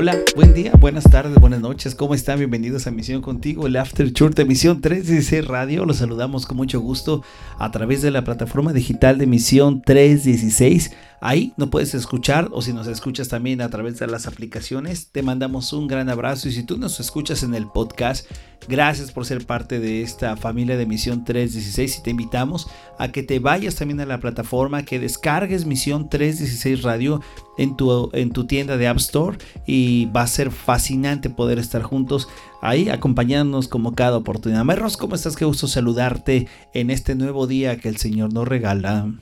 [0.00, 2.38] Hola, buen día, buenas tardes, buenas noches, ¿cómo están?
[2.38, 5.84] Bienvenidos a Misión Contigo, el After Church de Misión 316 Radio.
[5.84, 7.24] Los saludamos con mucho gusto
[7.58, 10.92] a través de la plataforma digital de Misión 316.
[11.20, 15.24] Ahí no puedes escuchar o si nos escuchas también a través de las aplicaciones, te
[15.24, 18.30] mandamos un gran abrazo y si tú nos escuchas en el podcast,
[18.68, 22.68] gracias por ser parte de esta familia de Misión 316 y te invitamos
[23.00, 27.20] a que te vayas también a la plataforma, que descargues Misión 316 Radio
[27.58, 31.82] en tu, en tu tienda de App Store y va a ser fascinante poder estar
[31.82, 32.28] juntos
[32.62, 34.64] ahí acompañándonos como cada oportunidad.
[34.64, 35.36] Merros, ¿cómo estás?
[35.36, 39.12] Qué gusto saludarte en este nuevo día que el Señor nos regala.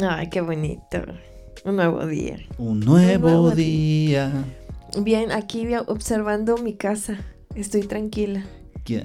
[0.00, 1.02] Ay, qué bonito.
[1.64, 2.38] Un nuevo día.
[2.58, 4.44] Un nuevo, día.
[5.00, 7.18] Bien, aquí observando mi casa.
[7.54, 8.44] Estoy tranquila.
[8.84, 9.02] Qué,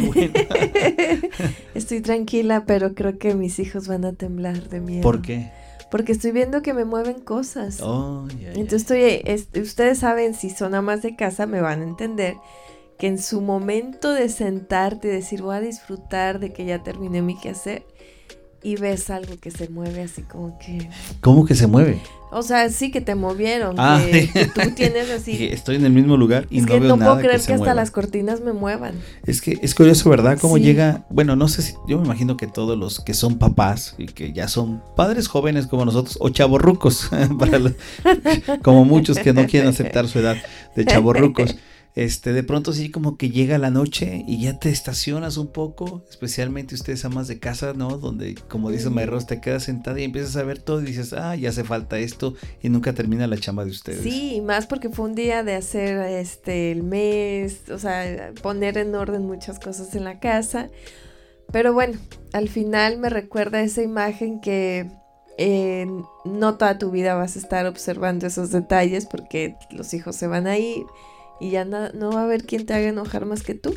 [0.00, 0.32] bueno.
[1.74, 5.02] Estoy tranquila, pero creo que mis hijos van a temblar de miedo.
[5.02, 5.50] ¿Por qué?
[5.94, 7.80] Porque estoy viendo que me mueven cosas.
[7.80, 12.34] Oh, Entonces estoy, ustedes saben, si son amas de casa, me van a entender
[12.98, 17.22] que en su momento de sentarte y decir voy a disfrutar de que ya terminé
[17.22, 17.86] mi quehacer,
[18.60, 20.88] y ves algo que se mueve así como que...
[21.20, 22.02] ¿Cómo que se mueve?
[22.36, 24.02] O sea, sí que te movieron, ah.
[24.04, 25.44] que, tú tienes así...
[25.52, 27.52] Estoy en el mismo lugar y es no que veo no nada puedo creer que,
[27.54, 28.94] hasta las cortinas me muevan.
[29.24, 30.36] Es que es curioso, ¿verdad?
[30.40, 30.64] Cómo Sí.
[30.64, 34.06] llega, bueno, no sé si, yo me imagino que todos los que son papás y
[34.06, 37.74] que ya son padres jóvenes como nosotros o chavorrucos, para los-
[38.62, 40.36] como muchos que no quieren aceptar su edad
[40.74, 41.54] de chavorrucos.
[41.94, 46.02] Este, de pronto sí como que llega la noche y ya te estacionas un poco,
[46.10, 47.98] especialmente ustedes amas de casa, ¿no?
[47.98, 48.90] Donde, como dice.
[48.90, 51.98] Mayros, te quedas sentada y empiezas a ver todo y dices, ah, ya hace falta
[51.98, 54.02] esto y nunca termina la chamba de ustedes.
[54.02, 58.76] Sí, y más porque fue un día de hacer este el mes, o sea, poner
[58.76, 60.70] en orden muchas cosas en la casa.
[61.52, 61.98] Pero bueno,
[62.32, 64.90] al final me recuerda esa imagen que
[65.38, 65.86] eh,
[66.24, 70.48] no toda tu vida vas a estar observando esos detalles porque los hijos se van
[70.48, 70.84] a ir
[71.40, 73.74] y ya na- no va a haber quien te haga enojar más que tú.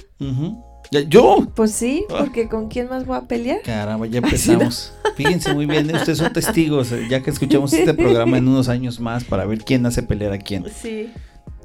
[0.92, 1.48] Ya- ¿Yo?
[1.56, 2.16] Pues sí, Ah.
[2.20, 3.62] porque ¿con quién más voy a pelear?
[3.64, 4.94] Caramba, ya empezamos.
[5.16, 9.00] Fíjense muy bien, ustedes son testigos, eh, ya que escuchamos este programa en unos años
[9.00, 10.64] más para ver quién hace pelear a quién.
[10.82, 11.12] Sí.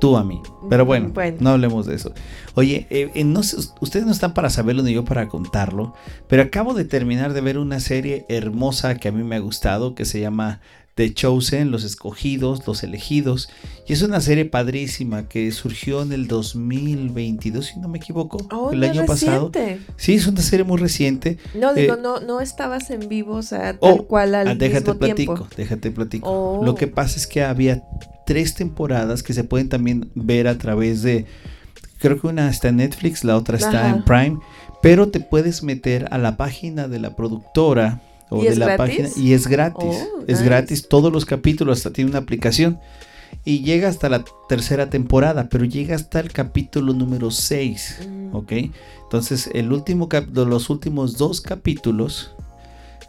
[0.00, 0.42] Tú a mí.
[0.69, 1.36] Pero bueno, Bueno.
[1.38, 2.12] no hablemos de eso.
[2.54, 5.94] Oye, eh, eh, no ustedes no están para saberlo ni yo para contarlo,
[6.26, 9.94] pero acabo de terminar de ver una serie hermosa que a mí me ha gustado,
[9.94, 10.60] que se llama
[10.94, 13.48] The Chosen, Los Escogidos, Los Elegidos.
[13.88, 18.70] Y es una serie padrísima que surgió en el 2022, si no me equivoco, Oh,
[18.72, 19.50] el año pasado.
[19.97, 21.38] Sí, es una serie muy reciente.
[21.54, 24.54] No, digo, Eh, no, no estabas en vivo, o sea, tal Oh, cual al Ah,
[24.54, 25.54] déjate mismo platico, tiempo.
[25.56, 26.28] déjate platico.
[26.30, 26.64] Oh.
[26.64, 27.82] Lo que pasa es que había
[28.26, 31.26] tres temporadas que se pueden también ver a través de,
[31.98, 33.97] creo que una está en Netflix, la otra está Ajá.
[33.97, 34.38] en Prime,
[34.82, 38.66] pero te puedes meter a la página de la productora o ¿Y de es la
[38.76, 38.97] gratis?
[38.98, 40.44] página y es gratis, Oh, es nice.
[40.44, 42.78] gratis, todos los capítulos, hasta tiene una aplicación.
[43.44, 48.00] Y llega hasta la tercera temporada, pero llega hasta el capítulo número 6.
[48.09, 48.34] Mm.
[48.37, 48.53] ¿ok?
[49.04, 52.34] Entonces, el último cap- los últimos dos capítulos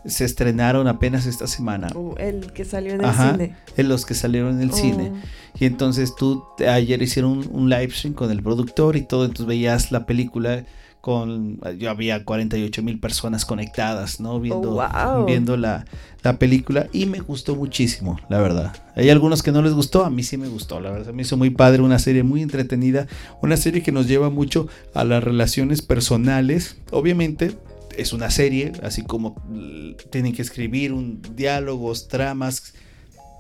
[0.06, 1.88] se estrenaron apenas esta semana.
[1.96, 3.56] Uh, el que salió en el Ajá, cine.
[3.78, 4.76] en los que salieron en el Oh.
[4.76, 5.12] cine.
[5.60, 9.46] Y entonces tú ayer hicieron un, un live stream con el productor y todo, entonces
[9.46, 10.64] veías la película
[11.00, 14.40] con, yo había 48 mil personas conectadas, ¿no?
[14.40, 15.26] Viendo, Oh, wow.
[15.26, 15.84] viendo la,
[16.24, 18.74] la película y me gustó muchísimo, la verdad.
[18.96, 21.12] Hay algunos que no les gustó, a mí sí me gustó, la verdad.
[21.14, 23.08] Me hizo muy padre, una serie muy entretenida,
[23.42, 26.78] una serie que nos lleva mucho a las relaciones personales.
[26.92, 27.52] Obviamente
[27.98, 32.74] es una serie, así como mm, tienen que escribir un, diálogos, tramas,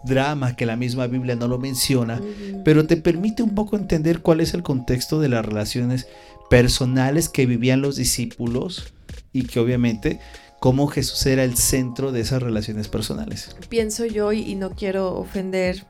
[0.03, 2.22] drama que la misma Biblia no lo menciona,
[2.66, 6.08] pero te permite un poco entender cuál es el contexto de las relaciones
[6.50, 8.94] personales que vivían los discípulos
[9.31, 10.19] y que obviamente
[10.59, 13.56] cómo Jesús era el centro de esas relaciones personales.
[13.69, 15.86] Pienso yo, y, y no quiero ofender,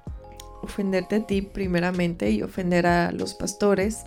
[0.62, 4.00] ofenderte a ti primeramente y ofender a los pastores,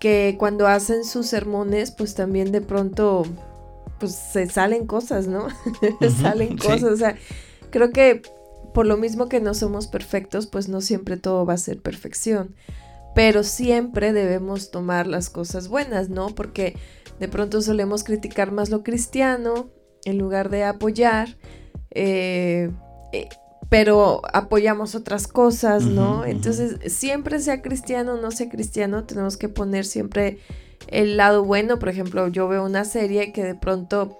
[0.00, 3.24] que cuando hacen sus sermones, pues también de pronto,
[3.98, 5.48] pues se salen cosas, ¿no?
[6.20, 6.56] salen sí.
[6.56, 7.16] cosas, o sea,
[7.70, 8.22] creo que
[8.72, 12.54] por lo mismo que no somos perfectos, pues no siempre todo va a ser perfección.
[13.14, 16.28] Pero siempre debemos tomar las cosas buenas, ¿no?
[16.28, 16.76] Porque
[17.18, 19.70] de pronto solemos criticar más lo cristiano
[20.04, 21.36] en lugar de apoyar,
[21.90, 22.70] eh,
[23.12, 23.28] eh,
[23.68, 26.24] pero apoyamos otras cosas, ¿no?
[26.24, 30.38] Entonces, siempre sea cristiano o no sea cristiano, tenemos que poner siempre
[30.90, 31.78] el lado bueno.
[31.78, 34.18] Por ejemplo, yo veo una serie que de pronto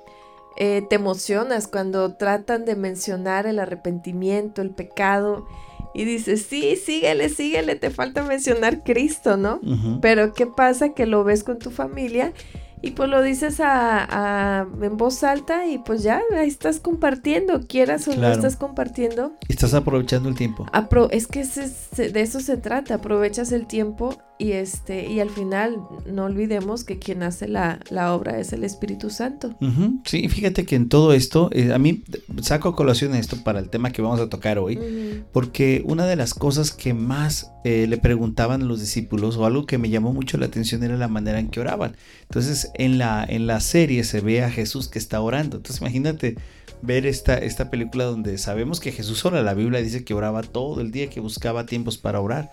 [0.57, 5.47] eh, te emocionas cuando tratan de mencionar el arrepentimiento, el pecado,
[5.95, 9.61] y dices, sí, síguele, síguele, te falta mencionar Cristo, ¿no?
[10.01, 10.91] Pero ¿qué pasa?
[10.91, 12.33] Que lo ves con tu familia
[12.81, 18.07] y pues lo dices a, en voz alta y pues ya ahí estás compartiendo, quieras
[18.09, 19.33] o no estás compartiendo.
[19.49, 20.67] Estás aprovechando el tiempo.
[21.11, 26.25] es que de eso se trata, aprovechas el tiempo y este y al final no
[26.25, 27.81] olvidemos que quien hace la,
[28.15, 29.57] obra es el Espíritu Santo.
[30.05, 32.05] Sí, fíjate que en todo esto, eh, a mí
[32.43, 34.79] saco a colación esto para el tema que vamos a tocar hoy,
[35.33, 39.67] porque una de las cosas que más eh, le preguntaban a los discípulos o algo
[39.67, 41.97] que me llamó mucho la atención era la manera en que oraban.
[42.23, 45.57] Entonces en la, en la serie se ve a Jesús que está orando.
[45.57, 46.37] Entonces imagínate
[46.83, 49.43] ver esta, esta película donde sabemos que Jesús ora.
[49.43, 52.51] La Biblia dice que oraba todo el día, que buscaba tiempos para orar.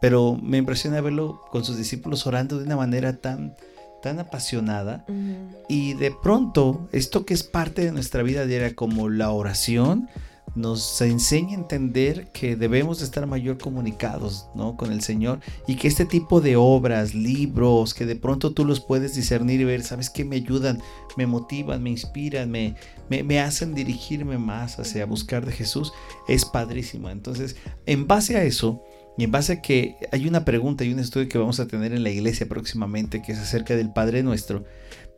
[0.00, 3.54] Pero me impresiona verlo con sus discípulos orando de una manera tan,
[4.02, 5.04] tan apasionada.
[5.68, 10.08] Y de pronto, esto que es parte de nuestra vida diaria como la oración,
[10.54, 14.76] nos enseña a entender que debemos estar mayor comunicados ¿no?
[14.76, 18.80] con el Señor y que este tipo de obras, libros, que de pronto tú los
[18.80, 20.24] puedes discernir y ver, ¿sabes qué?
[20.24, 20.80] Me ayudan,
[21.16, 22.74] me motivan, me inspiran, me,
[23.08, 25.92] me, me hacen dirigirme más hacia buscar de Jesús,
[26.26, 27.12] es padrísima.
[27.12, 27.56] Entonces,
[27.86, 28.82] en base a eso,
[29.20, 31.92] y en base a que hay una pregunta y un estudio que vamos a tener
[31.92, 34.64] en la iglesia próximamente, que es acerca del Padre Nuestro,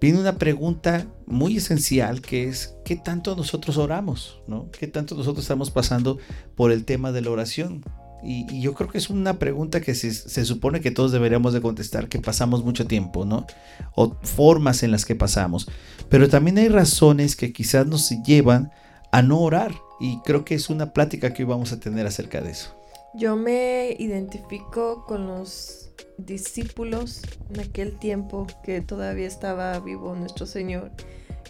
[0.01, 4.43] viene una pregunta muy esencial que es ¿qué tanto nosotros oramos?
[4.49, 4.69] ¿no?
[4.73, 6.19] ¿Qué tanto nosotros estamos pasando
[6.57, 7.85] por el tema de la oración?
[8.25, 11.61] Y, yo creo que es una pregunta que se, se, supone que todos deberíamos de
[11.61, 13.47] contestar, que pasamos mucho tiempo, ¿no?
[13.95, 15.69] O formas en las que pasamos.
[16.09, 18.73] Pero también hay razones que quizás nos llevan
[19.13, 19.73] a no orar.
[20.01, 22.82] Y creo que es una plática que hoy vamos a tener acerca de eso.
[23.15, 27.23] Yo me identifico con los discípulos
[27.53, 30.91] en aquel tiempo que todavía estaba vivo nuestro Señor,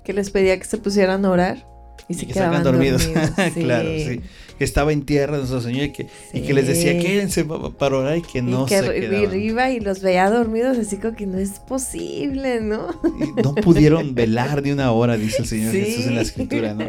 [0.05, 1.67] que les pedía que se pusieran a orar
[2.09, 3.09] y, se quedaban dormidos.
[3.55, 4.21] claro, sí
[4.63, 8.17] que estaba en tierra nuestro Señor y que, y que les decía quédense para orar
[8.17, 11.39] y que no y que se iba y los veía dormidos así como que no
[11.39, 12.91] es posible, ¿no?
[13.19, 16.87] Y no pudieron velar de una hora, dice el Señor Jesús en la escritura, ¿no?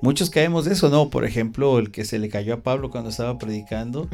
[0.00, 1.10] Muchos caemos de eso, ¿no?
[1.10, 4.08] Por ejemplo, el que se le cayó a Pablo cuando estaba predicando,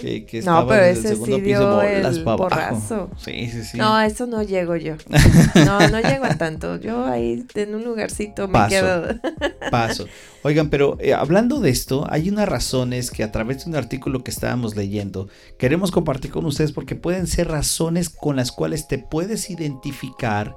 [0.00, 2.74] que, que, estaba no, pero en el segundo piso bolas para
[3.18, 3.76] Sí, sí, sí.
[3.76, 4.94] No, eso no llego yo.
[5.66, 6.80] No, no llego a tanto.
[6.80, 9.08] Yo ahí en un lugarcito me quedo.
[9.70, 10.06] Paso.
[10.46, 14.30] Oigan, pero eh, hablando de esto, hay razones que a través de un artículo que
[14.30, 15.28] estábamos leyendo
[15.58, 20.54] queremos compartir con ustedes porque pueden ser razones con las cuales te puedes identificar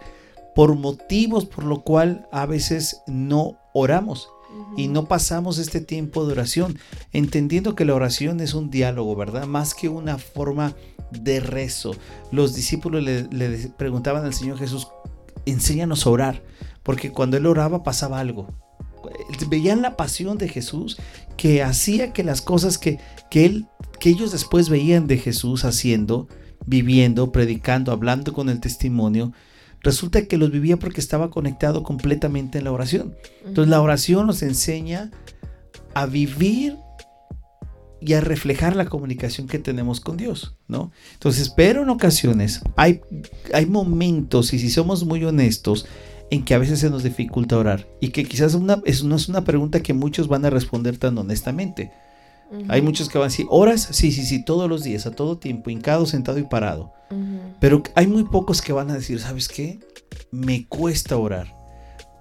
[0.55, 4.29] por motivos por lo cual a veces no oramos
[4.77, 6.79] y no pasamos este tiempo de oración,
[7.13, 9.45] entendiendo que la oración es un diálogo, ¿verdad?
[9.45, 10.73] Más que una forma
[11.11, 11.91] de rezo.
[12.31, 14.87] Los discípulos le, le preguntaban al Señor Jesús,
[15.45, 16.43] enséñanos a orar,
[16.81, 18.47] porque cuando él oraba pasaba algo
[19.47, 20.97] veían la pasión de Jesús
[21.39, 22.99] que hacía que las cosas que,
[23.31, 23.65] que, él,
[24.01, 26.27] que ellos después veían de Jesús haciendo,
[26.65, 29.31] viviendo, predicando, hablando con el testimonio,
[29.79, 33.15] resulta que los vivía porque estaba conectado completamente en la oración.
[33.45, 35.11] Entonces la oración nos enseña
[35.93, 36.75] a vivir
[38.01, 40.91] y a reflejar la comunicación que tenemos con Dios, ¿no?
[41.13, 42.99] Entonces, pero en ocasiones hay,
[43.53, 45.85] hay momentos, y si somos muy honestos,
[46.31, 49.29] en que a veces se nos dificulta orar y que quizás una, es, no es
[49.29, 51.91] una pregunta que muchos van a responder tan honestamente.
[52.67, 53.89] Hay muchos que van a decir, ¿horas?
[53.91, 56.91] Sí, sí, sí, todos los días, a todo tiempo, hincado, sentado y parado.
[57.59, 59.79] Pero hay muy pocos que van a decir, ¿sabes qué?
[60.31, 61.55] Me cuesta orar.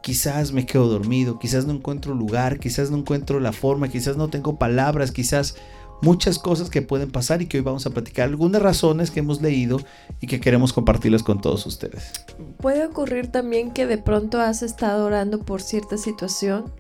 [0.03, 4.29] Quizás me quedo dormido, quizás no encuentro lugar, quizás no encuentro la forma, quizás no
[4.29, 5.57] tengo palabras, quizás
[6.03, 9.43] muchas cosas que pueden pasar y que hoy vamos a platicar algunas razones que hemos
[9.43, 9.81] leído
[10.21, 12.13] y que queremos compartirlas con todos ustedes.
[12.59, 16.73] Puede ocurrir también que de pronto has estado orando por cierta situación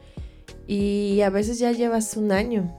[0.66, 2.74] y a veces ya llevas un año.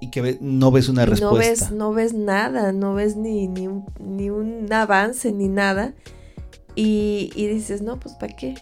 [0.00, 1.30] Y que no ves una respuesta.
[1.30, 5.94] No ves, no ves nada, no ves ni, ni, un, ni un avance ni nada.
[6.74, 8.54] Y, dices, no, pues ¿para qué?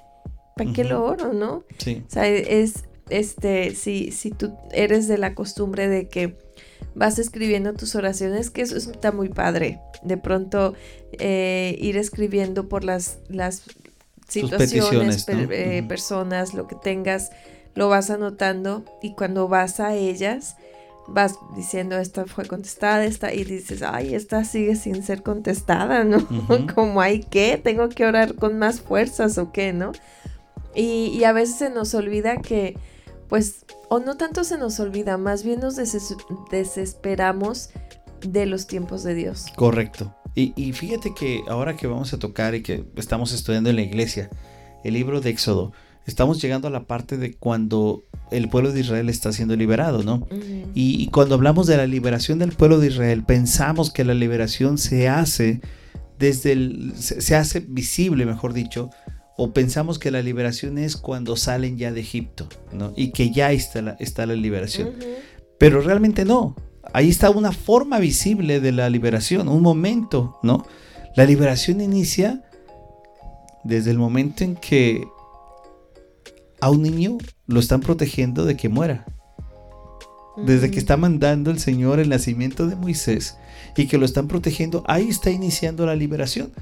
[0.56, 1.64] ¿Para qué lo oro, no?
[1.78, 2.02] Sí.
[2.06, 6.36] O sea, es, este, si, si tú eres de la costumbre de que
[6.94, 9.80] vas escribiendo tus oraciones, que eso está muy padre.
[10.02, 10.74] De pronto
[11.12, 13.62] eh, ir escribiendo por las, las
[14.28, 17.30] situaciones, eh, personas, lo que tengas,
[17.74, 20.56] lo vas anotando y cuando vas a ellas,
[21.08, 26.26] vas diciendo esta fue contestada, esta y dices, ay, esta sigue sin ser contestada, ¿no?
[26.74, 29.92] Como hay que, tengo que orar con más fuerzas o qué, ¿no?
[30.74, 32.76] Y, y a veces se nos olvida que
[33.32, 35.76] pues, o no tanto se nos olvida, más bien nos
[36.50, 37.70] desesperamos
[38.20, 39.46] de los tiempos de Dios.
[39.56, 40.14] Correcto.
[40.34, 44.28] Y, fíjate que ahora que vamos a tocar y que estamos estudiando en la iglesia,
[44.84, 45.72] el libro de Éxodo,
[46.06, 50.28] estamos llegando a la parte de cuando el pueblo de Israel está siendo liberado, ¿no?
[50.74, 55.08] y, cuando hablamos de la liberación del pueblo de Israel, pensamos que la liberación se
[55.08, 55.62] hace
[56.18, 58.90] desde el, se, hace visible, mejor dicho,
[59.36, 62.92] o pensamos que la liberación es cuando salen ya de Egipto, ¿no?
[62.96, 64.94] Y que ya está la, está la liberación.
[65.58, 66.56] Pero realmente no.
[66.92, 70.66] Ahí está una forma visible de la liberación, un momento, ¿no?
[71.16, 72.42] La liberación inicia
[73.64, 75.02] desde el momento en que
[76.60, 79.06] a un niño lo están protegiendo de que muera.
[80.36, 83.36] Desde que está mandando el Señor el nacimiento de Moisés
[83.76, 86.52] y que lo están protegiendo, ahí está iniciando la liberación.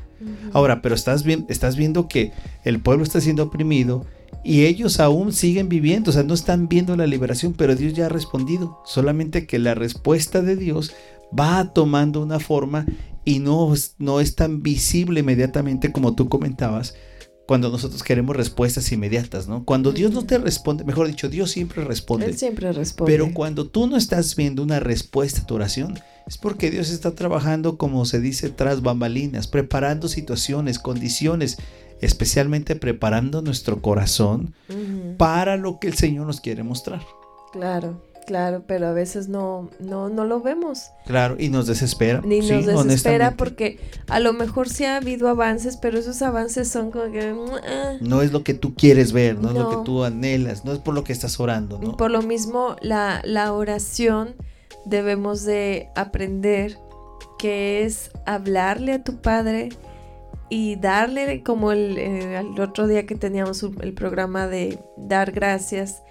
[0.52, 2.32] Ahora, pero estás, bien, estás viendo que
[2.64, 4.04] el pueblo está siendo oprimido
[4.44, 8.06] y ellos aún siguen viviendo, o sea, no están viendo la liberación, pero Dios ya
[8.06, 8.80] ha respondido.
[8.84, 10.92] Solamente que la respuesta de Dios
[11.38, 12.86] va tomando una forma
[13.24, 16.94] y no, no es tan visible inmediatamente como tú comentabas,
[17.50, 19.64] cuando nosotros queremos respuestas inmediatas, ¿no?
[19.64, 22.26] Cuando Dios no te responde, mejor dicho, Dios siempre responde.
[22.26, 23.10] Él siempre responde.
[23.10, 27.16] Pero cuando tú no estás viendo una respuesta a tu oración, es porque Dios está
[27.16, 31.58] trabajando, como se dice, tras bambalinas, preparando situaciones, condiciones,
[32.00, 34.54] especialmente preparando nuestro corazón
[35.18, 37.02] para lo que el Señor nos quiere mostrar.
[37.50, 38.00] Claro.
[38.30, 40.92] Claro, pero a veces no, no, no lo vemos.
[41.04, 42.22] Claro, y nos desespera.
[42.24, 46.92] Ni nos desespera porque a lo mejor sí ha habido avances, pero esos avances son
[46.92, 47.34] como que...
[48.00, 50.78] no es lo que tú quieres ver, no, es lo que tú anhelas, no es
[50.78, 51.80] por lo que estás orando.
[51.80, 51.96] ¿no?
[51.96, 54.36] Por lo mismo, la, la oración
[54.84, 56.78] debemos de aprender
[57.36, 59.70] que es hablarle a tu Padre
[60.50, 66.04] y darle como el, eh, el otro día que teníamos el programa de dar gracias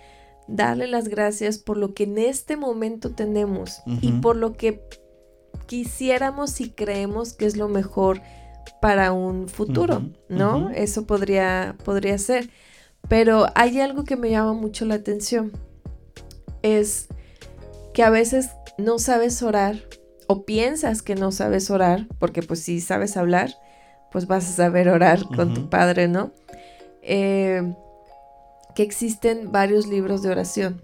[0.49, 4.81] darle las gracias por lo que en este momento tenemos y por lo que
[5.67, 8.21] quisiéramos y creemos que es lo mejor
[8.81, 10.69] para un futuro, ¿no?
[10.71, 12.49] Eso podría, podría ser.
[13.07, 15.51] Pero hay algo que me llama mucho la atención.
[16.61, 17.07] Es
[17.93, 19.77] que a veces no sabes orar
[20.27, 23.55] o piensas que no sabes orar, porque pues si sabes hablar,
[24.11, 26.31] pues vas a saber orar con tu padre, ¿no?
[27.01, 27.73] Eh,
[28.79, 30.81] que existen varios libros de oración.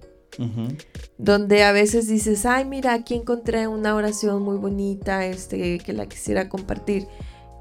[1.18, 6.06] Donde a veces dices, ay, mira, aquí encontré una oración muy bonita, este, que la
[6.06, 7.08] quisiera compartir.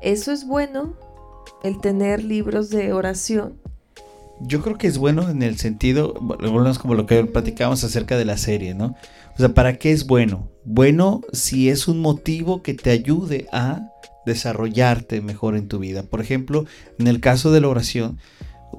[0.02, 0.96] Eso es bueno,
[1.62, 3.60] el tener libros de oración.
[4.40, 8.18] Yo creo que es bueno en el sentido, bueno, es como lo que platicábamos acerca
[8.18, 8.96] de la serie, ¿no?
[9.36, 10.50] O sea, ¿para qué es bueno?
[10.64, 13.88] Bueno si es un motivo que te ayude a
[14.26, 16.02] desarrollarte mejor en tu vida.
[16.02, 16.64] Por ejemplo,
[16.98, 18.18] en el caso de la oración,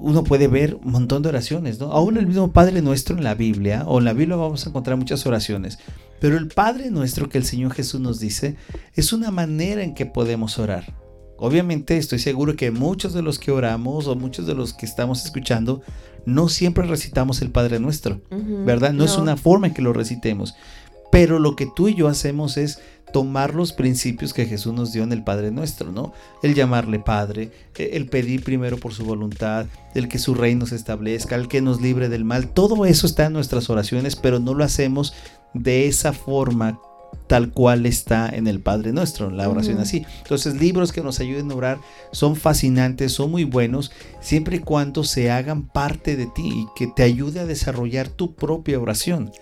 [0.00, 1.92] uno puede ver un montón de oraciones, ¿no?
[1.92, 4.96] Aún el mismo Padre Nuestro en la Biblia, o en la Biblia vamos a encontrar
[4.96, 5.78] muchas oraciones,
[6.20, 8.56] pero el Padre Nuestro que el Señor Jesús nos dice
[8.94, 10.94] es una manera en que podemos orar.
[11.38, 15.24] Obviamente estoy seguro que muchos de los que oramos o muchos de los que estamos
[15.24, 15.82] escuchando
[16.24, 18.92] no siempre recitamos el Padre Nuestro, ¿verdad?
[18.92, 20.54] No, no, es una forma en que lo recitemos,
[21.12, 22.80] pero lo que tú y yo hacemos es
[23.16, 26.12] tomar los principios que Jesús nos dio en el Padre nuestro, ¿no?
[26.42, 30.76] El llamarle Padre, e, el pedir primero por su voluntad, el que su reino se
[30.76, 32.48] establezca, el que nos libre del mal.
[32.48, 35.14] Todo eso está en nuestras oraciones, pero no lo hacemos
[35.54, 36.78] de esa forma
[37.26, 40.04] tal cual está en el Padre Nuestro, la oración así.
[40.18, 41.78] Entonces, libros que nos ayuden a orar
[42.12, 46.86] son fascinantes, son muy buenos, siempre y cuando se hagan parte de ti y que
[46.86, 49.32] te ayude a desarrollar tu propia oración.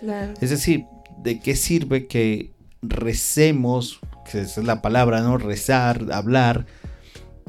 [0.40, 0.84] Es decir,
[1.24, 2.53] ¿de qué sirve que
[2.88, 4.00] recemos,
[4.30, 5.38] que es la palabra, ¿no?
[5.38, 6.66] Rezar, hablar,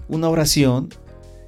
[0.08, 0.90] una oración,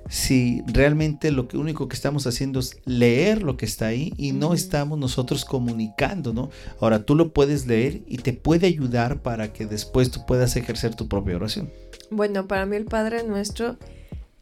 [0.09, 4.31] si realmente lo que único que estamos haciendo es leer lo que está ahí y
[4.31, 6.49] no estamos nosotros comunicando, ¿no?
[6.79, 10.95] Ahora tú lo puedes leer y te puede ayudar para que después tú puedas ejercer
[10.95, 11.69] tu propia oración.
[12.09, 13.77] Bueno, para mí el Padre Nuestro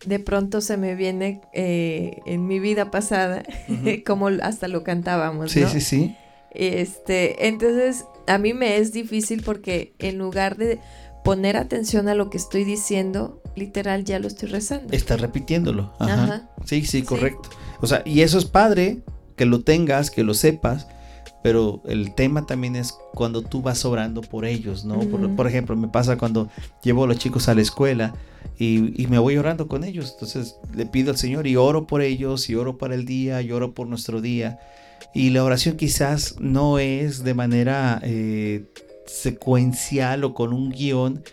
[0.06, 3.44] de pronto se me viene eh, en mi vida pasada,
[4.06, 5.52] como hasta lo cantábamos.
[5.52, 6.16] Sí, sí, sí.
[6.52, 10.80] Este, entonces a mí me es difícil porque en lugar de
[11.24, 14.94] poner atención a lo que estoy diciendo, literal ya lo estoy rezando.
[14.94, 15.94] Estás repitiéndolo.
[16.00, 16.50] Ajá.
[16.66, 17.50] Sí, sí, correcto.
[17.82, 19.00] O sea, y eso es padre,
[19.36, 20.88] que lo tengas, que lo sepas,
[21.42, 25.00] pero el tema también es cuando tú vas orando por ellos, ¿no?
[25.36, 26.50] por, ejemplo, me pasa cuando
[26.84, 28.16] llevo a los chicos a la escuela
[28.58, 30.12] y, y, me voy orando con ellos.
[30.14, 33.52] Entonces le pido al Señor y oro por ellos, y oro para el día, y
[33.52, 34.60] oro por nuestro día.
[35.16, 38.66] Y la oración quizás no es de manera eh,
[39.06, 41.24] secuencial o con un guion,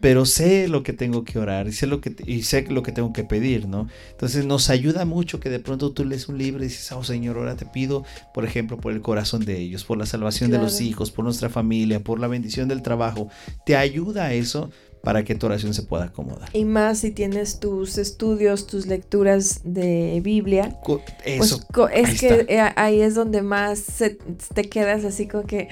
[0.00, 2.92] pero sé lo que tengo que orar y sé lo que, y sé lo que
[2.92, 3.88] tengo que pedir, ¿no?
[4.10, 7.36] Entonces nos ayuda mucho que de pronto tú lees un libro y dices, oh Señor,
[7.36, 10.80] ahora te pido, por ejemplo, por el corazón de ellos, por la salvación de los
[10.80, 13.28] hijos, por nuestra familia, por la bendición del trabajo.
[13.64, 14.70] Te ayuda a eso,
[15.02, 16.48] para que tu oración se pueda acomodar.
[16.52, 20.76] Y más si tienes tus estudios, tus lecturas de Biblia.
[20.82, 21.60] Co- Pues Eso.
[21.92, 22.52] es ahí que está.
[22.68, 24.18] eh, ahí es donde más se-
[24.54, 25.68] te quedas así como que,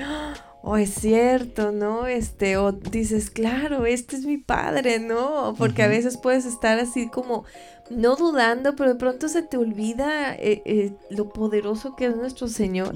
[0.63, 2.07] oh, es cierto, ¿no?
[2.07, 5.55] Este, o dices, claro, este es mi padre, ¿no?
[5.59, 7.45] Porque a veces puedes estar así como,
[7.91, 12.49] no dudando, pero de pronto se te olvida eh, eh, lo poderoso que es nuestro
[12.49, 12.95] Señor.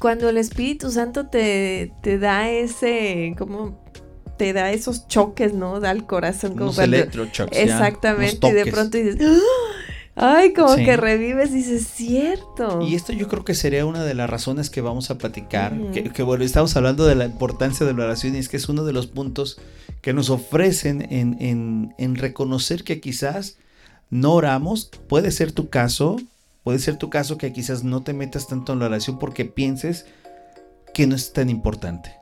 [0.00, 3.80] Cuando el Espíritu Santo te, te da ese, como,
[4.38, 5.80] te da esos choques, ¿no?
[5.80, 10.36] Da al corazón como Unos ya, Exactamente, y de pronto dices, ¡Ah!
[10.38, 10.84] ay, como Sí.
[10.84, 12.80] que revives dices, cierto.
[12.82, 16.04] Y esto yo creo que sería una de las razones que vamos a platicar, que,
[16.04, 18.84] que, bueno, estamos hablando de la importancia de la oración y es que es uno
[18.84, 19.60] de los puntos
[20.00, 23.56] que nos ofrecen en, en- en reconocer que quizás
[24.10, 26.16] no oramos, puede ser tu caso,
[26.64, 30.06] puede ser tu caso que quizás no te metas tanto en la oración porque pienses
[30.94, 32.12] que no es tan importante.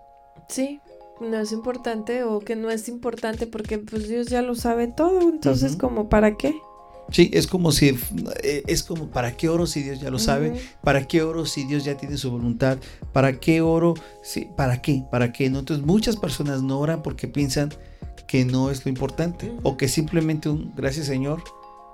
[0.48, 0.80] Sí,
[1.20, 5.20] no es importante o que no es importante porque pues Dios ya lo sabe todo,
[5.22, 6.54] entonces como para qué?
[7.12, 7.96] Sí, es como si,
[8.42, 10.60] eh, es como, ¿para qué oro si Dios ya lo sabe?
[10.82, 12.78] ¿Para qué oro si Dios ya tiene su voluntad?
[13.12, 13.94] ¿Para qué oro?
[14.24, 15.04] si- ¿Para qué?
[15.10, 15.48] ¿Para qué?
[15.48, 15.60] ¿No?
[15.60, 17.72] Entonces muchas personas no oran porque piensan
[18.26, 21.44] que no es lo importante o que simplemente un gracias Señor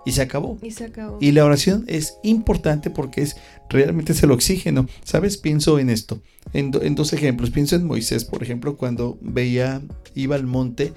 [0.04, 0.59] y se acabó.
[0.62, 1.18] Y se acabó.
[1.21, 3.37] Y la oración es importante porque es
[3.68, 4.88] realmente es el oxígeno.
[5.04, 5.37] ¿Sabes?
[5.37, 6.21] Pienso en esto,
[6.52, 7.50] en, do- en dos ejemplos.
[7.50, 9.80] Pienso en Moisés, por ejemplo, cuando veía,
[10.14, 10.92] iba al monte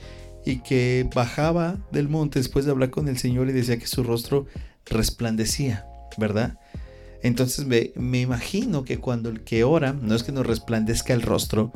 [0.45, 4.03] y que bajaba del monte después de hablar con el Señor y decía que su
[4.03, 4.45] rostro
[4.85, 6.59] resplandecía, ¿verdad?
[7.24, 11.24] Entonces me, me imagino que cuando el que ora, no es que nos resplandezca el
[11.24, 11.71] rostro,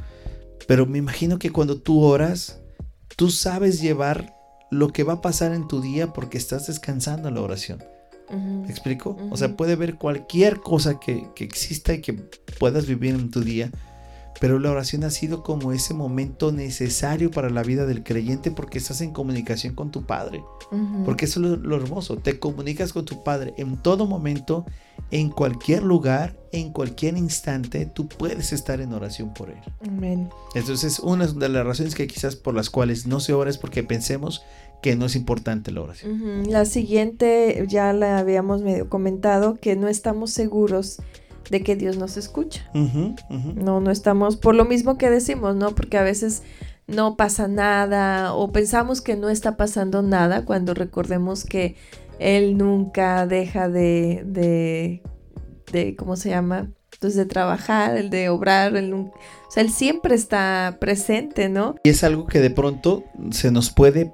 [0.68, 2.60] pero me imagino que cuando tú oras,
[3.16, 4.36] tú sabes llevar
[4.72, 7.84] lo que va a pasar en tu día porque estás descansando en la oración.
[8.30, 8.64] Ujú.
[8.64, 9.18] ¿Me explico?
[9.32, 12.14] O sea, puede haber cualquier cosa que, que exista y que
[12.60, 13.72] puedas vivir en tu día,
[14.40, 18.78] pero la oración ha sido como ese momento necesario para la vida del creyente porque
[18.78, 20.44] estás en comunicación con tu Padre.
[21.04, 24.66] Porque eso es lo, lo hermoso, te comunicas con tu Padre en todo momento,
[25.12, 29.60] en cualquier lugar, en cualquier instante, tú puedes estar en oración por Él.
[29.88, 30.30] Amén.
[30.54, 33.84] Entonces, una de las razones que quizás por las cuales no se ora es porque
[33.84, 34.44] pensemos
[34.82, 36.50] que no es importante la oración.
[36.50, 41.00] La siguiente ya la habíamos medio comentado que no estamos seguros
[41.50, 42.70] de que Dios nos escucha.
[42.74, 45.74] No, no estamos, por lo mismo que decimos, ¿no?
[45.76, 46.44] Porque a veces
[46.88, 51.76] no pasa nada o pensamos que no está pasando nada cuando recordemos que
[52.20, 55.04] Él nunca deja de, de,
[55.72, 56.70] de ¿cómo se llama?
[57.00, 59.12] Pues de trabajar, el de obrar, el, o
[59.50, 61.76] sea, Él siempre está presente, ¿no?
[61.84, 64.12] Y es algo que de pronto se nos puede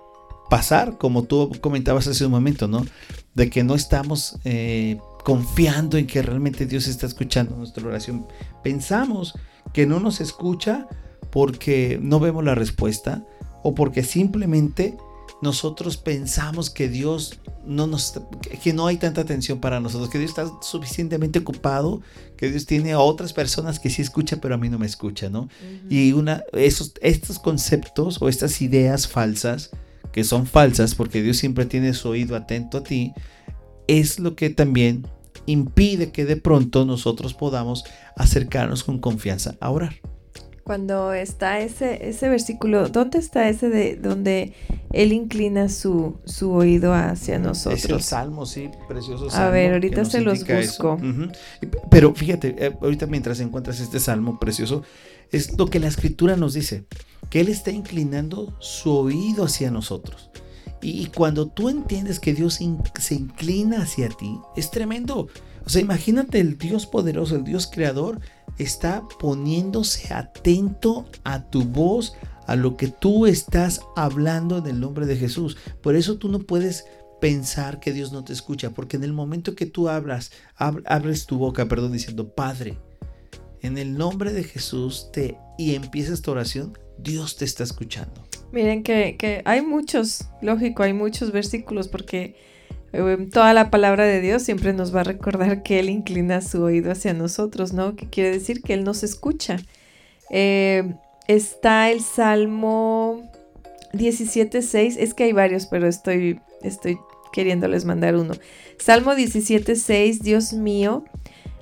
[0.50, 2.86] pasar, como tú comentabas hace un momento, ¿no?
[3.34, 8.28] De que no estamos eh, confiando en que realmente Dios está escuchando nuestra oración.
[8.64, 9.34] Pensamos
[9.74, 10.88] que no nos escucha
[11.32, 13.26] porque no vemos la respuesta
[13.64, 14.96] o porque simplemente
[15.42, 18.14] nosotros pensamos que Dios no nos
[18.62, 22.02] que no hay tanta atención para nosotros, que Dios está suficientemente ocupado,
[22.38, 25.32] que Dios tiene a otras personas que sí escucha, pero a mí no me escucha,
[25.32, 25.50] ¿no?
[25.90, 29.72] Y una, esos, estos conceptos o estas ideas falsas,
[30.12, 33.12] que son falsas porque Dios siempre tiene su oído atento a ti,
[33.88, 35.08] es lo que también
[35.46, 37.84] impide que de pronto nosotros podamos
[38.16, 39.96] acercarnos con confianza a orar.
[40.64, 44.54] Cuando está ese, ese versículo, ¿dónde está ese de donde
[44.94, 47.84] Él inclina su, su oído hacia nosotros?
[47.84, 49.52] Es el salmo, sí, precioso A salmo.
[49.52, 50.94] ver, que ahorita se los busco.
[50.94, 51.26] Ujú.
[51.62, 54.82] Y- Pero fíjate, eh, ahorita mientras encuentras este salmo precioso,
[55.32, 56.86] es lo que la escritura nos dice,
[57.30, 60.32] que Él está inclinando su oído hacia nosotros.
[60.82, 62.60] Y, cuando tú entiendes que Dios
[63.00, 65.28] se inclina hacia ti, es tremendo.
[65.66, 68.20] O sea, imagínate el Dios poderoso, el Dios creador,
[68.60, 72.14] está poniéndose atento a tu voz,
[72.46, 75.58] a lo que tú estás hablando en el nombre de Jesús.
[75.82, 76.86] Por eso tú no puedes
[77.20, 81.26] pensar que Dios no te escucha, porque en el momento que tú hablas, ab- abres
[81.26, 82.78] tu boca, perdón, diciendo, Padre,
[83.62, 88.28] en el nombre de Jesús te y empiezas tu oración, Dios te está escuchando.
[88.56, 92.38] Miren que, que hay muchos, lógico, hay muchos versículos porque
[92.94, 96.64] eh, toda la palabra de Dios siempre nos va a recordar que Él inclina su
[96.64, 97.98] oído hacia nosotros, ¿no?
[97.98, 99.58] Que quiere decir que Él nos escucha.
[100.30, 100.96] Eh,
[101.28, 103.30] está el Salmo
[103.92, 106.98] 17.6, es que hay varios, pero estoy, estoy
[107.34, 108.36] queriéndoles mandar uno.
[108.80, 111.04] Salmo 17.6, Dios mío,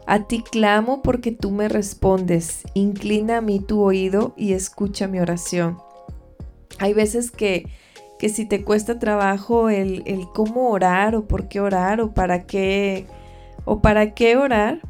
[0.06, 2.62] a ti clamo porque tú me respondes.
[2.76, 5.80] Inclina a mí tu oído y escucha mi oración.
[6.80, 7.68] Hay veces que,
[8.20, 12.44] que si te cuesta trabajo el, el cómo orar o por qué orar o para
[12.46, 13.06] qué
[13.66, 14.82] o para qué orar,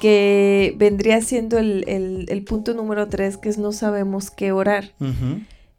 [0.00, 4.92] que vendría siendo el, el- el punto número tres, que es no sabemos qué orar.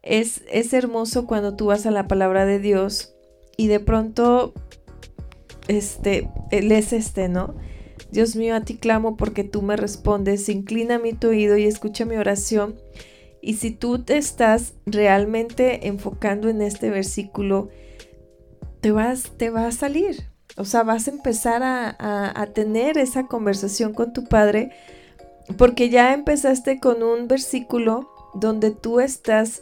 [0.04, 3.14] Es, es hermoso cuando tú vas a la palabra de Dios
[3.58, 4.54] y de pronto,
[5.68, 7.56] este, lees este, ¿no?
[8.12, 12.06] Dios mío, a ti clamo porque tú me respondes, inclina mi tu oído y escucha
[12.06, 12.76] mi oración.
[13.46, 17.70] Y si tú te estás realmente enfocando en este versículo,
[18.82, 20.24] te vas, te va a salir.
[20.58, 24.72] O sea, vas a empezar a, tener esa conversación con tu padre
[25.60, 29.62] porque ya empezaste con un versículo donde tú estás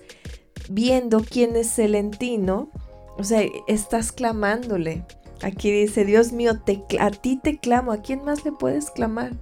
[0.69, 2.69] viendo quién es el entino,
[3.17, 5.04] o sea, estás clamándole.
[5.41, 6.54] Aquí dice, Dios mío,
[7.02, 9.34] a ti te clamo, ¿a quién más le puedes clamar?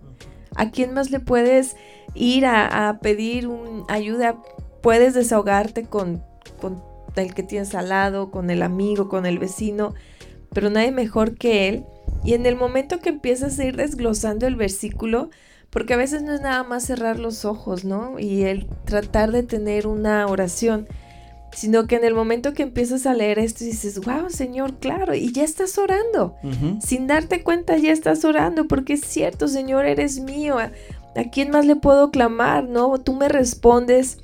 [0.55, 1.75] ¿A quién más le puedes
[2.13, 4.37] ir a, pedir un, ayuda?
[4.81, 6.23] Puedes desahogarte con,
[6.59, 6.81] con
[7.15, 9.93] el que tienes al lado, con el amigo, con el vecino,
[10.53, 11.85] pero nadie mejor que él.
[12.23, 15.29] Y en el momento que empiezas a ir desglosando el versículo,
[15.71, 18.19] porque a veces no es nada más cerrar los ojos, ¿no?
[18.19, 20.87] Y el tratar de tener una oración,
[21.53, 25.31] sino que en el momento que empiezas a leer esto dices, wow, Señor, claro, y
[25.31, 26.35] ya estás orando.
[26.81, 30.57] Sin darte cuenta ya estás orando, porque es cierto, Señor, eres mío.
[30.59, 30.71] ¿A,
[31.31, 32.63] quién más le puedo clamar?
[32.65, 32.97] ¿No?
[32.99, 34.19] Tú me respondes,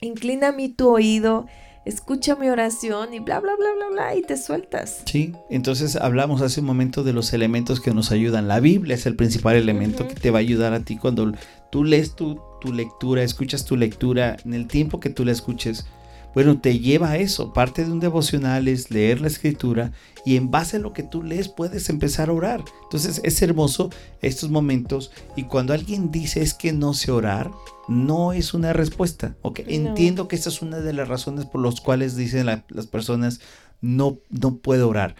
[0.00, 1.46] inclina mi tu oído
[1.84, 5.02] escucha mi oración y bla, bla, bla, bla, bla, y te sueltas.
[5.06, 8.48] Sí, entonces hablamos hace un momento de los elementos que nos ayudan.
[8.48, 11.32] La Biblia es el principal elemento que te va a ayudar a ti cuando
[11.70, 15.86] tú lees tu, tu lectura, escuchas tu lectura, en el tiempo que tú la escuches.
[16.34, 17.52] Bueno, te lleva a eso.
[17.52, 19.92] Parte de un devocional es leer la escritura
[20.24, 22.64] y en base a lo que tú lees puedes empezar a orar.
[22.84, 23.90] Entonces es hermoso
[24.22, 27.50] estos momentos y cuando alguien dice es que no sé orar,
[27.88, 29.36] no es una respuesta.
[29.42, 33.40] Okay, entiendo que esta es una de las razones por las cuales dicen las personas
[33.80, 35.16] no, no puedo orar.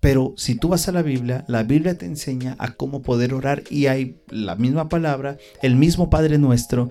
[0.00, 3.64] Pero si tú vas a la Biblia, la Biblia te enseña a cómo poder orar
[3.68, 6.88] y hay la misma palabra, el mismo Padre nuestro,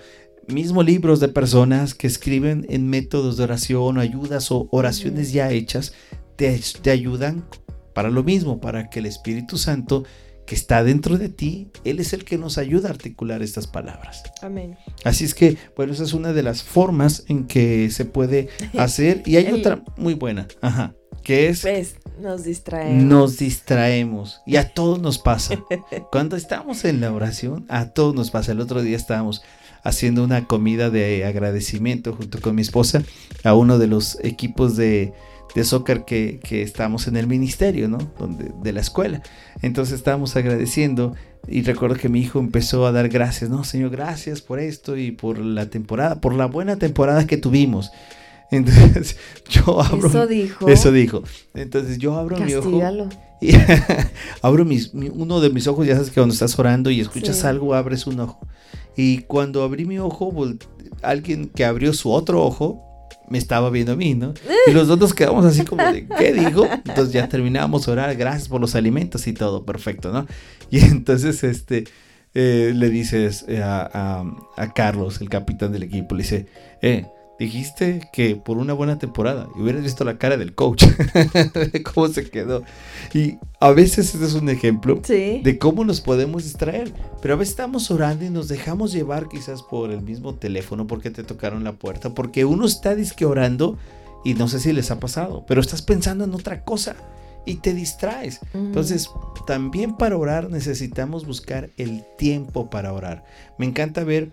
[0.51, 5.51] mismo libros de personas que escriben en métodos de oración o ayudas o oraciones ya
[5.51, 5.93] hechas,
[6.35, 7.45] te, te ayudan
[7.93, 10.03] para lo mismo, para que el Espíritu Santo
[10.49, 14.23] que está dentro de ti, Él es el que nos ayuda a articular estas palabras.
[14.41, 14.77] Amén.
[15.03, 19.21] Así es que, bueno, esa es una de las formas en que se puede hacer.
[19.27, 21.61] Y hay otra muy buena, ajá, que es...
[21.61, 23.03] Pues, nos distraemos.
[23.03, 24.41] Nos distraemos.
[24.47, 25.63] Y a todos nos pasa.
[26.11, 28.51] Cuando estamos en la oración, a todos nos pasa.
[28.51, 29.43] El otro día estábamos
[29.83, 33.03] haciendo una comida de agradecimiento junto con mi esposa
[33.43, 35.13] a uno de los equipos de
[35.55, 37.97] de soccer que, que estábamos en el ministerio, ¿no?
[38.17, 39.21] Donde, de la escuela.
[39.61, 41.15] Entonces estábamos agradeciendo
[41.47, 45.11] y recuerdo que mi hijo empezó a dar gracias, no, Señor, gracias por esto y
[45.11, 47.91] por la temporada, por la buena temporada que tuvimos.
[48.51, 49.17] Entonces
[49.49, 50.07] yo abro.
[50.07, 50.67] Eso dijo.
[50.67, 51.23] Eso dijo.
[51.53, 53.09] Entonces yo abro mi ojo.
[53.41, 53.51] Y
[54.41, 57.73] abro mis, uno de mis ojos, ya sabes que cuando estás orando y escuchas algo,
[57.73, 58.47] abres un ojo.
[58.95, 60.33] Y cuando abrí mi ojo,
[61.01, 62.85] alguien que abrió su otro ojo
[63.29, 64.33] me estaba viendo a mí, ¿no?
[64.67, 66.65] Y los dos nos quedamos así como de, ¿qué dijo?
[66.65, 70.25] Entonces ya terminamos a orar, gracias por los alimentos y todo, perfecto, ¿no?
[70.71, 71.85] Y entonces, este,
[72.33, 74.23] eh, le dices eh, a,
[74.57, 76.47] a, Carlos, el capitán del equipo, le dice,
[76.81, 77.05] eh,
[77.39, 80.83] dijiste que por una buena temporada y hubieras visto la cara del coach,
[81.71, 82.63] de cómo se quedó.
[83.13, 87.53] Y a veces este es un ejemplo de cómo nos podemos distraer, pero a veces
[87.53, 91.73] estamos orando y nos dejamos llevar quizás por el mismo teléfono porque te tocaron la
[91.73, 93.77] puerta, porque uno está disque orando
[94.25, 96.95] y no sé si les ha pasado, pero estás pensando en otra cosa
[97.45, 98.41] y te distraes.
[98.53, 99.09] Entonces,
[99.47, 103.23] también para orar necesitamos buscar el tiempo para orar.
[103.57, 104.29] Me encanta ver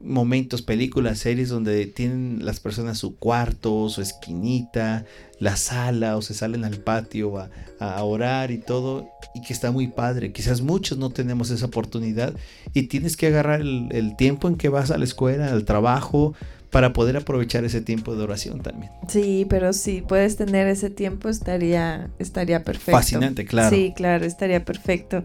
[0.00, 5.04] momentos, películas, series donde tienen las personas su cuarto, su esquinita,
[5.40, 9.70] la sala o se salen al patio a, a, orar y todo y que está
[9.72, 10.32] muy padre.
[10.32, 12.32] Quizás muchos no tenemos esa oportunidad
[12.74, 16.34] y tienes que agarrar el, el tiempo en que vas a la escuela, al trabajo,
[16.70, 18.92] para poder aprovechar ese tiempo de oración también.
[19.08, 22.92] Sí, pero si puedes tener ese tiempo estaría, estaría perfecto.
[22.92, 23.74] Fascinante, claro.
[23.74, 25.24] Sí, claro, estaría perfecto.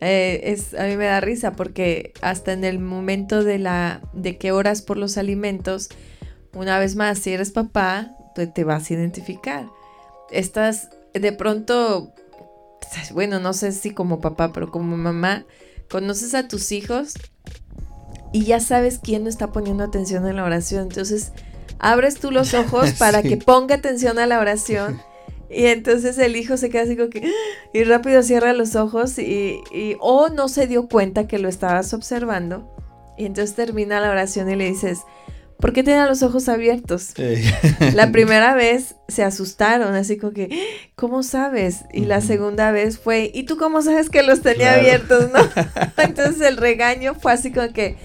[0.00, 4.36] Eh, es, a mí me da risa porque hasta en el momento de, la, de
[4.36, 5.88] que oras por los alimentos,
[6.52, 9.66] una vez más, si eres papá, te, te vas a identificar.
[10.30, 12.12] Estás de pronto,
[13.12, 15.44] bueno, no sé si como papá, pero como mamá,
[15.88, 17.14] conoces a tus hijos
[18.32, 20.82] y ya sabes quién no está poniendo atención en la oración.
[20.82, 21.32] Entonces,
[21.78, 25.00] abres tú los ojos para que ponga atención a la oración
[25.48, 27.22] y entonces el hijo se queda así como que,
[27.72, 29.62] y rápido cierra los ojos y,
[30.00, 32.72] o no se dio cuenta que lo estabas observando.
[33.18, 35.00] Y entonces termina la oración y le dices,
[35.58, 37.14] ¿por qué tiene los ojos abiertos?
[37.94, 40.50] La primera vez se asustaron, así como que,
[40.96, 41.84] ¿cómo sabes?
[41.92, 45.30] Y la segunda vez fue, ¿y tú cómo sabes que los tenía abiertos?
[45.32, 45.38] ¿no?
[46.02, 47.96] entonces el regaño fue así como que,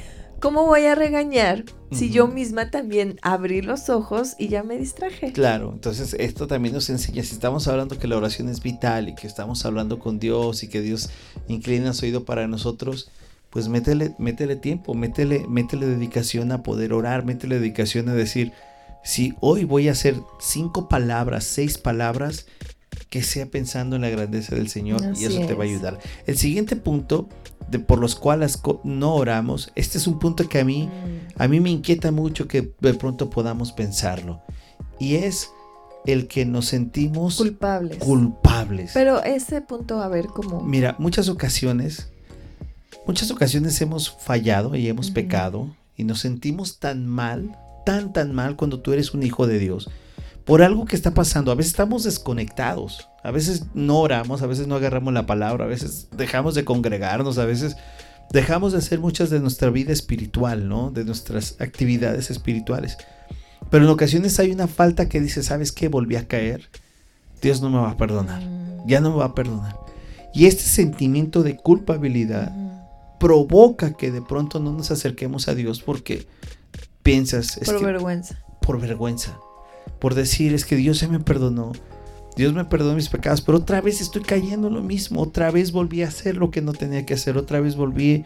[0.42, 5.32] ¿cómo voy a regañar si yo misma también abrí los ojos y ya me distraje?
[5.32, 9.16] Claro, entonces esto también nos enseña, si estamos hablando que la oración es vital y
[9.16, 11.10] que estamos hablando con Dios y que Dios
[11.48, 13.12] inclina su oído para nosotros,
[13.52, 18.52] pues métele, métele tiempo, métele, métele dedicación a poder orar, métele dedicación a decir,
[19.04, 22.48] si hoy voy a hacer cinco palabras, seis palabras,
[23.12, 26.00] que sea pensando en la grandeza del Señor y eso te va a ayudar.
[26.26, 27.28] El siguiente punto
[27.70, 31.42] de por los cuales no oramos, este es un punto que a mí, mm.
[31.42, 34.42] a mí me inquieta mucho que de pronto podamos pensarlo.
[34.98, 35.50] Y es
[36.06, 37.98] el que nos sentimos culpables.
[37.98, 38.92] culpables.
[38.94, 40.62] Pero ese punto, a ver cómo.
[40.62, 42.08] Mira, muchas ocasiones,
[43.06, 48.56] muchas ocasiones hemos fallado y hemos pecado y nos sentimos tan mal, tan, tan mal
[48.56, 49.90] cuando tú eres un hijo de Dios
[50.52, 51.50] por algo que está pasando.
[51.50, 55.68] A veces estamos desconectados, a veces no oramos, a veces no agarramos la palabra, a
[55.70, 57.78] veces dejamos de congregarnos, a veces
[58.34, 60.92] dejamos de hacer muchas de nuestra vida espiritual, ¿no?
[60.92, 62.98] De nuestras actividades espirituales.
[63.70, 65.88] Pero en ocasiones hay una falta que dice, ¿sabes qué?
[65.88, 66.70] Volví a caer.
[67.42, 68.44] Dios no me va a perdonar.
[68.86, 69.80] Ya no me va a perdonar.
[70.34, 72.52] Y este sentimiento de culpabilidad
[73.22, 76.28] provoca que de pronto no nos acerquemos a Dios porque
[77.04, 77.58] piensas...
[77.64, 78.44] por vergüenza.
[78.60, 79.40] Por vergüenza
[80.02, 81.72] por decir es que Dios se me perdonó.
[82.36, 85.72] Dios me perdonó mis pecados, pero otra vez estoy cayendo en lo mismo, otra vez
[85.72, 88.26] volví a hacer lo que no tenía que hacer, otra vez volví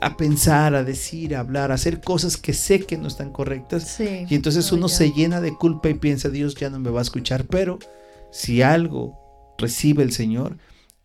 [0.00, 3.98] a pensar, a decir, a hablar, a hacer cosas que sé que no están correctas.
[4.00, 7.02] y entonces uno se llena de culpa y piensa, Dios ya no me va a
[7.02, 7.78] escuchar, pero
[8.32, 10.58] si algo recibe el Señor,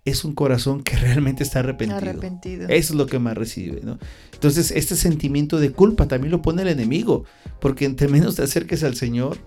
[0.04, 1.98] es un corazón que realmente está arrepentido.
[1.98, 2.68] arrepentido.
[2.68, 4.00] Eso es lo que más recibe, ¿no?
[4.34, 7.24] Entonces, este sentimiento de culpa también lo pone el enemigo,
[7.62, 9.38] porque entre menos te acerques al Señor,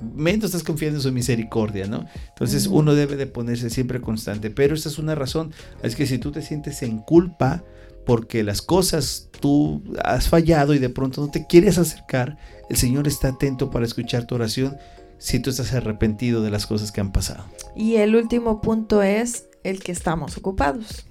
[0.00, 2.04] menos estás confiando en su misericordia, ¿no?
[2.28, 5.52] Entonces uno debe de ponerse siempre constante, pero esa es una razón,
[5.82, 7.62] es que si tú te sientes en culpa
[8.04, 12.36] porque las cosas tú has fallado y de pronto no te quieres acercar,
[12.68, 14.76] el Señor está atento para escuchar tu oración
[15.18, 17.44] si tú estás arrepentido de las cosas que han pasado.
[17.74, 21.06] Y el último punto es el que estamos ocupados.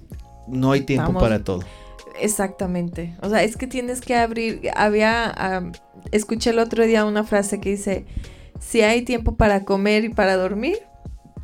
[0.46, 1.62] No hay tiempo para todo.
[2.20, 3.16] Exactamente.
[3.22, 4.70] O sea, es que tienes que abrir.
[4.76, 5.72] Había.
[6.12, 8.04] escuché el otro día una frase que dice:
[8.66, 10.78] si hay tiempo para comer y para dormir,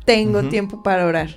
[0.05, 1.29] tengo tiempo para orar.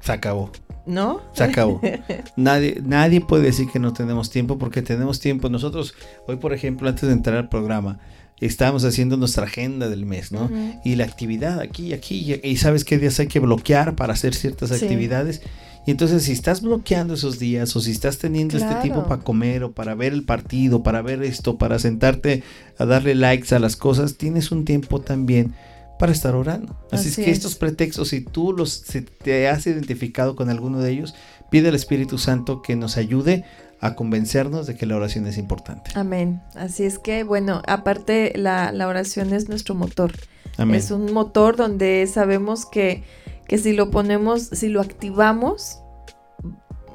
[0.00, 0.50] Se acabó.
[0.84, 1.20] ¿No?
[1.32, 1.80] Se acabó.
[2.36, 5.48] nadie, nadie puede decir que no tenemos tiempo porque tenemos tiempo.
[5.48, 5.94] Nosotros,
[6.28, 7.98] hoy por ejemplo, antes de entrar al programa,
[8.40, 10.50] estábamos haciendo nuestra agenda del mes, ¿no?
[10.84, 14.34] Y la actividad aquí y aquí, y sabes qué días hay que bloquear para hacer
[14.34, 15.42] ciertas actividades.
[15.86, 19.62] Y entonces si estás bloqueando esos días o si estás teniendo este tiempo para comer
[19.62, 22.42] o para ver el partido, para ver esto, para sentarte
[22.76, 25.54] a darle likes a las cosas, tienes un tiempo también
[25.98, 26.76] para estar orando.
[26.90, 28.82] Así, es que estos pretextos, si tú los
[29.22, 31.14] te has identificado con alguno de ellos,
[31.50, 33.44] pide al Espíritu Santo que nos ayude
[33.80, 35.92] a convencernos de que la oración es importante.
[35.94, 36.42] Amén.
[36.54, 40.12] Así es que, bueno, aparte la, la oración es nuestro motor.
[40.56, 40.76] Amén.
[40.76, 43.04] Es un motor donde sabemos que
[43.48, 45.80] que si lo ponemos, si lo activamos,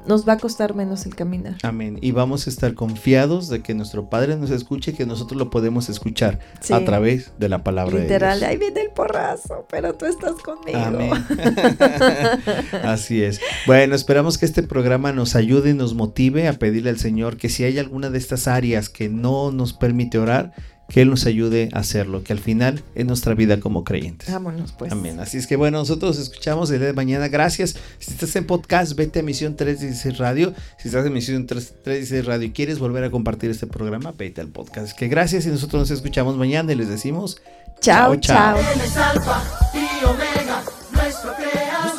[0.06, 1.56] nos va a costar menos el caminar.
[1.62, 1.98] Amén.
[2.00, 5.50] Y vamos a estar confiados de que nuestro Padre nos escuche y que nosotros lo
[5.50, 8.50] podemos escuchar a través de la palabra Literal, de Dios.
[8.50, 10.78] ahí viene el porrazo, pero tú estás conmigo.
[10.78, 11.12] Amén.
[12.82, 13.40] Así es.
[13.66, 17.48] Bueno, esperamos que este programa nos ayude y nos motive a pedirle al Señor que
[17.48, 20.52] si hay alguna de estas áreas que no nos permite orar,
[20.92, 24.30] que Él nos ayude a hacerlo, que al final es nuestra vida como creyentes.
[24.30, 24.92] Vámonos pues.
[24.92, 25.18] Amén.
[25.20, 27.28] Así es que bueno, nosotros escuchamos el día de mañana.
[27.28, 27.76] Gracias.
[27.98, 30.52] Si estás en podcast, vete a Misión 316 Radio.
[30.78, 34.48] Si estás en Misión 316 Radio y quieres volver a compartir este programa, vete al
[34.48, 34.96] podcast.
[34.96, 37.40] Que gracias y nosotros nos escuchamos mañana y les decimos
[37.80, 38.58] chao, chao.